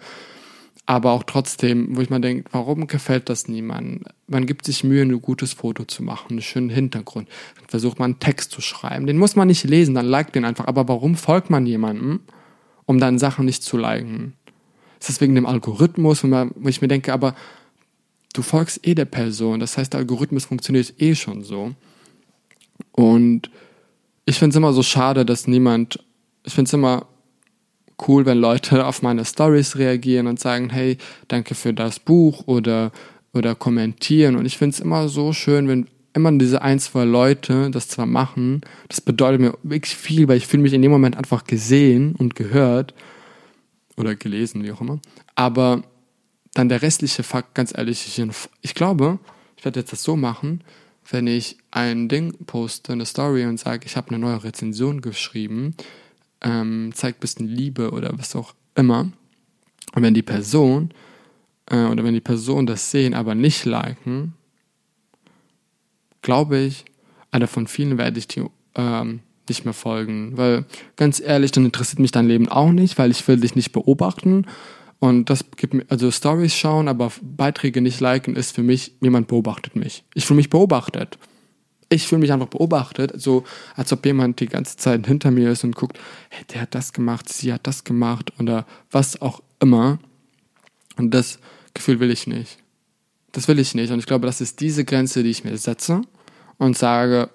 [0.92, 4.04] aber auch trotzdem, wo ich mal denke, warum gefällt das niemandem?
[4.28, 7.30] Man gibt sich Mühe, ein gutes Foto zu machen, einen schönen Hintergrund.
[7.56, 9.08] Dann versucht man einen Text zu schreiben.
[9.08, 10.68] Den muss man nicht lesen, dann liked den einfach.
[10.68, 12.20] Aber warum folgt man jemandem,
[12.86, 14.34] um dann Sachen nicht zu liken?
[15.00, 17.36] Ist das wegen dem Algorithmus, wo ich mir denke, aber
[18.34, 19.62] du folgst eh der Person.
[19.62, 21.72] Das heißt, der Algorithmus funktioniert eh schon so.
[22.92, 23.50] Und
[24.26, 26.04] ich finde es immer so schade, dass niemand,
[26.44, 27.08] ich finde es immer
[28.08, 32.92] cool, wenn Leute auf meine Stories reagieren und sagen, hey, danke für das Buch oder,
[33.34, 34.36] oder kommentieren.
[34.36, 38.06] Und ich finde es immer so schön, wenn immer diese ein, zwei Leute das zwar
[38.06, 42.16] machen, das bedeutet mir wirklich viel, weil ich fühle mich in dem Moment einfach gesehen
[42.16, 42.94] und gehört
[43.98, 45.00] oder gelesen, wie auch immer.
[45.36, 45.84] Aber
[46.54, 48.26] dann der restliche Fakt, ganz ehrlich, ich,
[48.62, 49.20] ich glaube,
[49.56, 50.64] ich werde jetzt das so machen,
[51.10, 55.76] wenn ich ein Ding poste, eine Story und sage, ich habe eine neue Rezension geschrieben,
[56.42, 59.12] ähm, zeigt ein bisschen Liebe oder was auch immer.
[59.94, 60.92] Und wenn die Person
[61.70, 64.34] äh, oder wenn die Person das sehen, aber nicht liken,
[66.22, 66.86] glaube ich,
[67.32, 70.38] einer von vielen werde ich die ähm, nicht mehr folgen.
[70.38, 73.72] Weil ganz ehrlich, dann interessiert mich dein Leben auch nicht, weil ich will dich nicht
[73.72, 74.46] beobachten.
[75.00, 79.28] Und das gibt mir, also Stories schauen, aber Beiträge nicht liken, ist für mich, jemand
[79.28, 80.04] beobachtet mich.
[80.14, 81.18] Ich fühle mich beobachtet
[81.92, 83.44] ich fühle mich einfach beobachtet, so
[83.76, 86.00] als ob jemand die ganze Zeit hinter mir ist und guckt,
[86.30, 90.00] hey, der hat das gemacht, sie hat das gemacht oder was auch immer.
[90.96, 91.38] Und das
[91.74, 92.58] Gefühl will ich nicht.
[93.34, 93.92] Das will ich nicht.
[93.92, 96.02] Und ich glaube, das ist diese Grenze, die ich mir setze
[96.58, 97.30] und sage,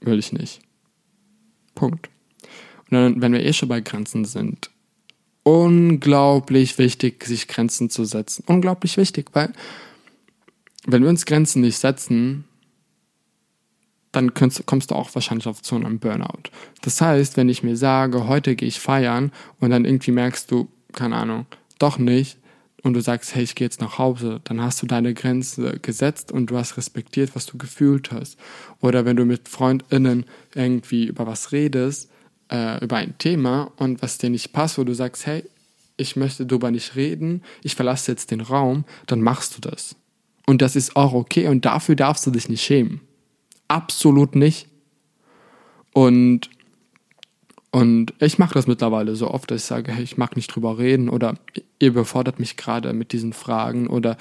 [0.00, 0.60] will ich nicht.
[1.76, 2.10] Punkt.
[2.90, 4.70] Und dann, wenn wir eh schon bei Grenzen sind,
[5.44, 8.42] unglaublich wichtig, sich Grenzen zu setzen.
[8.46, 9.52] Unglaublich wichtig, weil
[10.86, 12.44] wenn wir uns Grenzen nicht setzen,
[14.12, 16.50] dann kommst du auch wahrscheinlich auf zu einem Burnout.
[16.82, 20.68] Das heißt, wenn ich mir sage, heute gehe ich feiern und dann irgendwie merkst du,
[20.92, 21.46] keine Ahnung,
[21.78, 22.38] doch nicht
[22.82, 26.30] und du sagst, hey, ich gehe jetzt nach Hause, dann hast du deine Grenze gesetzt
[26.30, 28.38] und du hast respektiert, was du gefühlt hast.
[28.80, 32.10] Oder wenn du mit FreundInnen irgendwie über was redest,
[32.50, 35.44] äh, über ein Thema und was dir nicht passt, wo du sagst, hey,
[35.96, 39.96] ich möchte darüber nicht reden, ich verlasse jetzt den Raum, dann machst du das.
[40.46, 43.00] Und das ist auch okay und dafür darfst du dich nicht schämen
[43.72, 44.68] absolut nicht.
[45.92, 46.50] Und,
[47.70, 50.78] und ich mache das mittlerweile so oft, dass ich sage, hey, ich mag nicht drüber
[50.78, 51.34] reden oder
[51.78, 54.16] ihr überfordert mich gerade mit diesen Fragen oder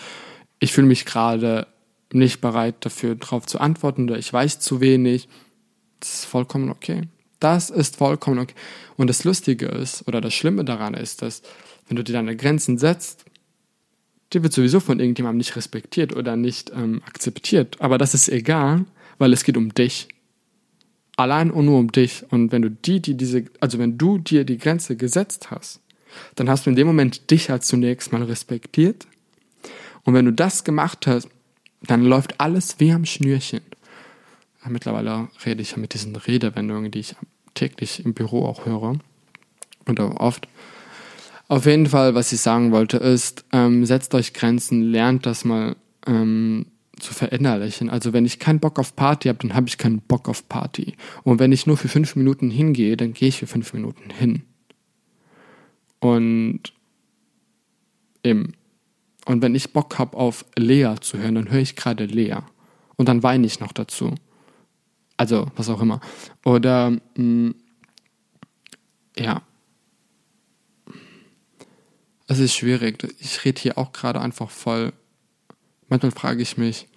[0.59, 1.67] ich fühle mich gerade
[2.13, 5.27] nicht bereit dafür drauf zu antworten oder ich weiß zu wenig.
[5.99, 7.03] Das ist vollkommen okay.
[7.39, 8.55] Das ist vollkommen okay.
[8.97, 11.41] Und das Lustige ist, oder das Schlimme daran ist, dass
[11.87, 13.25] wenn du dir deine Grenzen setzt,
[14.33, 17.77] die wird sowieso von irgendjemandem nicht respektiert oder nicht ähm, akzeptiert.
[17.79, 18.85] Aber das ist egal,
[19.21, 20.07] weil es geht um dich.
[21.15, 22.25] Allein und nur um dich.
[22.31, 25.79] Und wenn du die, die diese, also wenn du dir die Grenze gesetzt hast,
[26.34, 29.05] dann hast du in dem Moment dich als zunächst mal respektiert.
[30.03, 31.29] Und wenn du das gemacht hast,
[31.84, 33.62] dann läuft alles wie am Schnürchen.
[34.67, 37.15] Mittlerweile rede ich ja mit diesen Redewendungen, die ich
[37.53, 38.97] täglich im Büro auch höre.
[39.88, 40.47] Oder oft.
[41.47, 45.75] Auf jeden Fall, was ich sagen wollte, ist, ähm, setzt euch Grenzen, lernt das mal
[46.07, 46.65] ähm,
[46.99, 47.89] zu verinnerlichen.
[47.89, 50.95] Also wenn ich keinen Bock auf Party habe, dann habe ich keinen Bock auf Party.
[51.23, 54.43] Und wenn ich nur für fünf Minuten hingehe, dann gehe ich für fünf Minuten hin.
[55.99, 56.73] Und
[58.23, 58.54] eben.
[59.25, 62.38] Und wenn ich Bock habe auf Lea zu hören, dann höre ich gerade Lea.
[62.97, 64.15] Und dann weine ich noch dazu.
[65.15, 66.01] Also, was auch immer.
[66.43, 67.56] Oder, mh, mm,
[69.17, 69.43] ja.
[72.27, 73.04] Es ist schwierig.
[73.19, 74.93] Ich rede hier auch gerade einfach voll.
[75.91, 76.88] Manchmal frage ich mich,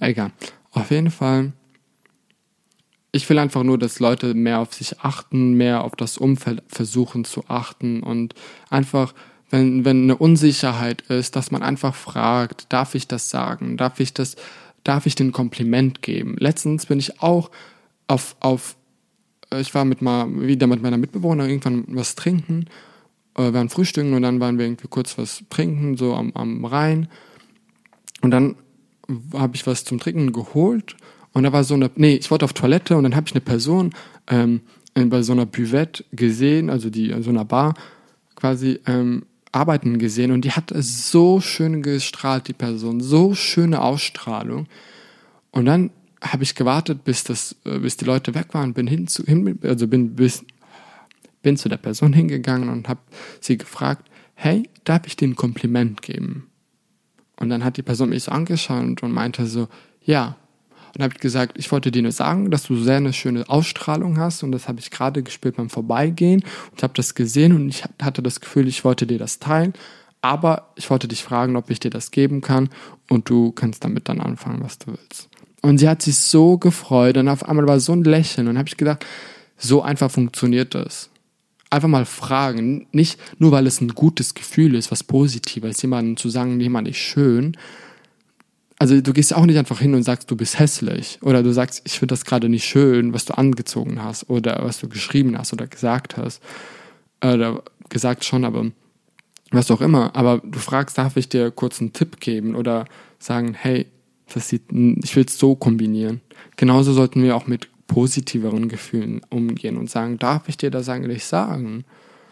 [0.00, 0.32] egal.
[0.72, 1.52] Auf jeden Fall,
[3.12, 7.24] ich will einfach nur, dass Leute mehr auf sich achten, mehr auf das Umfeld versuchen
[7.24, 8.34] zu achten und
[8.68, 9.14] einfach,
[9.48, 13.76] wenn, wenn eine Unsicherheit ist, dass man einfach fragt, darf ich das sagen?
[13.76, 14.34] Darf ich das,
[14.82, 16.34] darf ich den Kompliment geben?
[16.40, 17.52] Letztens bin ich auch
[18.08, 18.76] auf, auf,
[19.56, 22.64] ich war mit mal, wieder mit meiner Mitbewohnerin irgendwann was trinken,
[23.36, 26.64] äh, wir waren frühstücken und dann waren wir irgendwie kurz was trinken, so am, am
[26.64, 27.06] Rhein.
[28.26, 28.56] Und dann
[29.34, 30.96] habe ich was zum Trinken geholt
[31.32, 33.40] und da war so eine, nee, ich wollte auf Toilette und dann habe ich eine
[33.40, 33.92] Person
[34.26, 34.62] ähm,
[34.94, 37.74] bei so einer Buvette gesehen, also die in so einer Bar
[38.34, 44.66] quasi ähm, arbeiten gesehen und die hat so schön gestrahlt, die Person, so schöne Ausstrahlung.
[45.52, 49.06] Und dann habe ich gewartet, bis das, äh, bis die Leute weg waren, bin hin
[49.06, 50.44] zu, hin, also bin bis,
[51.42, 53.02] bin zu der Person hingegangen und habe
[53.40, 56.48] sie gefragt, hey, darf ich dir ein Kompliment geben?
[57.38, 59.68] Und dann hat die Person mich so angeschaut und meinte so,
[60.02, 60.36] ja.
[60.96, 64.42] Und habe gesagt, ich wollte dir nur sagen, dass du sehr eine schöne Ausstrahlung hast
[64.42, 68.22] und das habe ich gerade gespielt beim Vorbeigehen und habe das gesehen und ich hatte
[68.22, 69.74] das Gefühl, ich wollte dir das teilen,
[70.22, 72.70] aber ich wollte dich fragen, ob ich dir das geben kann
[73.10, 75.28] und du kannst damit dann anfangen, was du willst.
[75.60, 78.68] Und sie hat sich so gefreut und auf einmal war so ein Lächeln und habe
[78.68, 79.04] ich gedacht,
[79.58, 81.10] so einfach funktioniert das
[81.70, 82.86] einfach mal fragen.
[82.92, 86.98] Nicht nur, weil es ein gutes Gefühl ist, was Positives, jemandem zu sagen, jemand ist
[86.98, 87.56] schön.
[88.78, 91.18] Also du gehst auch nicht einfach hin und sagst, du bist hässlich.
[91.22, 94.28] Oder du sagst, ich finde das gerade nicht schön, was du angezogen hast.
[94.28, 96.42] Oder was du geschrieben hast oder gesagt hast.
[97.24, 98.66] Oder gesagt schon, aber
[99.50, 100.14] was auch immer.
[100.14, 102.54] Aber du fragst, darf ich dir kurz einen Tipp geben?
[102.54, 102.84] Oder
[103.18, 103.86] sagen, hey,
[104.32, 106.20] das sieht, ich will es so kombinieren.
[106.56, 111.24] Genauso sollten wir auch mit positiveren Gefühlen umgehen und sagen, darf ich dir das eigentlich
[111.24, 111.84] sagen?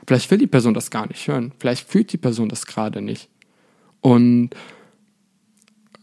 [0.07, 1.53] Vielleicht will die Person das gar nicht hören.
[1.59, 3.29] Vielleicht fühlt die Person das gerade nicht.
[4.01, 4.51] Und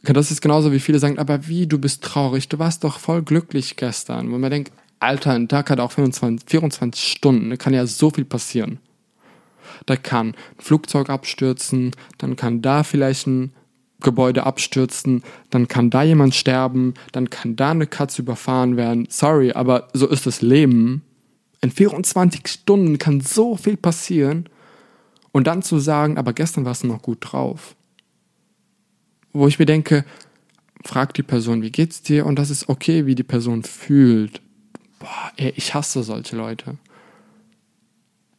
[0.04, 3.22] das ist genauso wie viele sagen, aber wie, du bist traurig, du warst doch voll
[3.22, 4.32] glücklich gestern.
[4.32, 8.10] Wo man denkt, Alter, ein Tag hat auch 25, 24 Stunden, da kann ja so
[8.10, 8.80] viel passieren.
[9.86, 13.54] Da kann ein Flugzeug abstürzen, dann kann da vielleicht ein
[14.02, 19.08] Gebäude abstürzen, dann kann da jemand sterben, dann kann da eine Katze überfahren werden.
[19.10, 21.04] Sorry, aber so ist das Leben.
[21.62, 24.50] In 24 Stunden kann so viel passieren.
[25.32, 27.76] Und dann zu sagen, aber gestern warst du noch gut drauf.
[29.32, 30.04] Wo ich mir denke,
[30.84, 32.26] frag die Person, wie geht's dir?
[32.26, 34.42] Und das ist okay, wie die Person fühlt.
[35.00, 36.78] Boah, ey, ich hasse solche Leute.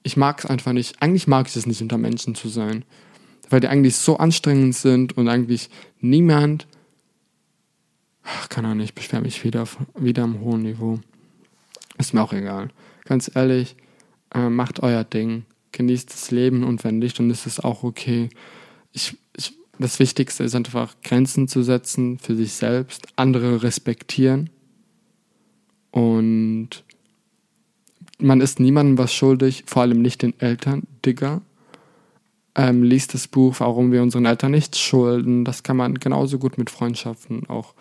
[0.02, 1.00] Ich mag es einfach nicht.
[1.00, 2.84] Eigentlich mag ich es nicht, unter Menschen zu sein
[3.52, 5.68] weil die eigentlich so anstrengend sind und eigentlich
[6.00, 6.66] niemand,
[8.22, 11.00] ach, keine Ahnung, ich beschwere mich wieder, wieder am hohen Niveau.
[11.98, 12.70] Ist mir auch egal.
[13.04, 13.76] Ganz ehrlich,
[14.34, 18.30] äh, macht euer Ding, genießt das Leben und wenn nicht, dann ist es auch okay.
[18.92, 24.48] Ich, ich, das Wichtigste ist einfach Grenzen zu setzen für sich selbst, andere respektieren
[25.90, 26.84] und
[28.18, 31.42] man ist niemandem was schuldig, vor allem nicht den Eltern, Digger
[32.54, 35.44] ähm, liest das Buch, warum wir unseren Eltern nichts schulden.
[35.44, 37.74] Das kann man genauso gut mit Freundschaften auch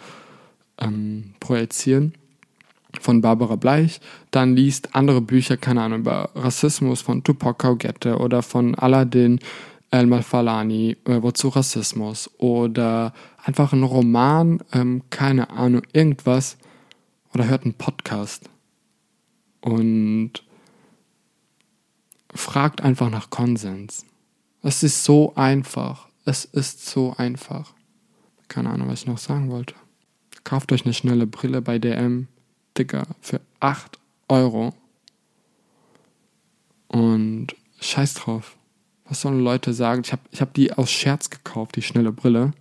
[0.79, 2.13] ähm, projizieren.
[2.99, 4.01] Von Barbara Bleich.
[4.31, 9.39] Dann liest andere Bücher, keine Ahnung, über Rassismus von Tupac Kaugette oder von Aladdin
[9.91, 12.29] Elmal Falani, äh, Wozu Rassismus?
[12.37, 16.57] Oder einfach ein Roman, ähm, keine Ahnung, irgendwas.
[17.33, 18.49] Oder hört einen Podcast.
[19.59, 20.43] Und
[22.33, 24.05] fragt einfach nach Konsens.
[24.61, 26.07] Es ist so einfach.
[26.25, 27.73] Es ist so einfach.
[28.47, 29.75] Keine Ahnung, was ich noch sagen wollte.
[30.43, 32.27] Kauft euch eine schnelle Brille bei DM,
[32.77, 33.97] Digga, für 8
[34.27, 34.73] Euro.
[36.87, 38.57] Und scheiß drauf.
[39.05, 40.01] Was sollen Leute sagen?
[40.05, 42.53] Ich habe ich hab die aus Scherz gekauft, die schnelle Brille.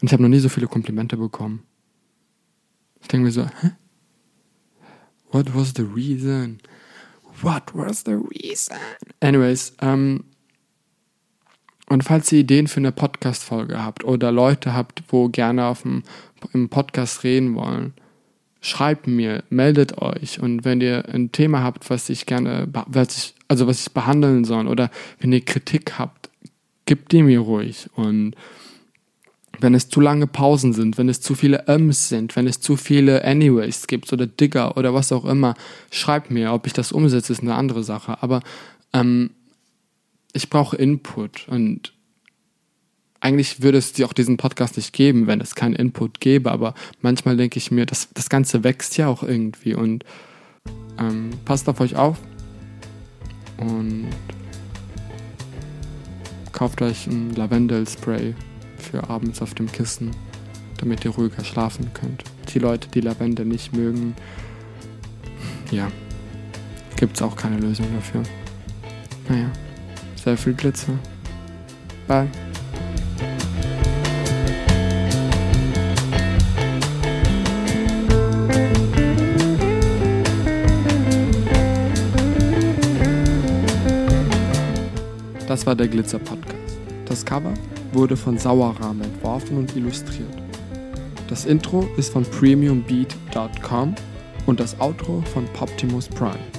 [0.00, 1.62] Und ich habe noch nie so viele Komplimente bekommen.
[3.00, 3.72] Ich denke mir so, hä?
[5.30, 6.60] What was the reason?
[7.42, 8.76] What was the reason?
[9.20, 10.24] Anyways, ähm,
[11.88, 16.02] und falls ihr Ideen für eine Podcast-Folge habt oder Leute habt, wo gerne auf dem,
[16.52, 17.94] im Podcast reden wollen,
[18.60, 23.34] schreibt mir, meldet euch und wenn ihr ein Thema habt, was ich gerne, was ich,
[23.48, 26.30] also was ich behandeln soll oder wenn ihr Kritik habt,
[26.86, 28.34] gebt die mir ruhig und
[29.60, 32.76] wenn es zu lange Pausen sind, wenn es zu viele Ums sind, wenn es zu
[32.76, 35.54] viele Anyways gibt oder Digger oder was auch immer,
[35.90, 38.22] schreibt mir, ob ich das umsetze, ist eine andere Sache.
[38.22, 38.42] Aber
[38.92, 39.30] ähm,
[40.36, 41.92] ich brauche Input und
[43.20, 46.74] eigentlich würde es dir auch diesen Podcast nicht geben, wenn es keinen Input gäbe, aber
[47.00, 50.04] manchmal denke ich mir, das, das Ganze wächst ja auch irgendwie und
[50.98, 52.18] ähm, passt auf euch auf
[53.56, 54.08] und
[56.52, 58.34] kauft euch ein Lavendelspray
[58.76, 60.10] für abends auf dem Kissen,
[60.78, 62.22] damit ihr ruhiger schlafen könnt.
[62.52, 64.14] Die Leute, die Lavendel nicht mögen,
[65.70, 65.90] ja,
[66.96, 68.22] gibt es auch keine Lösung dafür.
[69.28, 69.50] Naja,
[70.26, 70.92] sehr viel Glitzer.
[72.08, 72.26] Bye.
[85.46, 86.56] Das war der Glitzer Podcast.
[87.04, 87.54] Das Cover
[87.92, 90.26] wurde von Sauerrahm entworfen und illustriert.
[91.28, 93.94] Das Intro ist von premiumbeat.com
[94.46, 96.55] und das Outro von Poptimus Prime.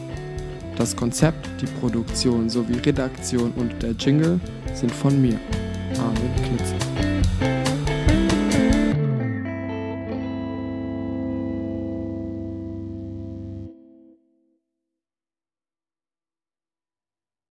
[0.78, 4.40] Das Konzept, die Produktion sowie Redaktion und der Jingle
[4.76, 5.40] sind von mir,
[5.98, 6.87] Armin Klitzer.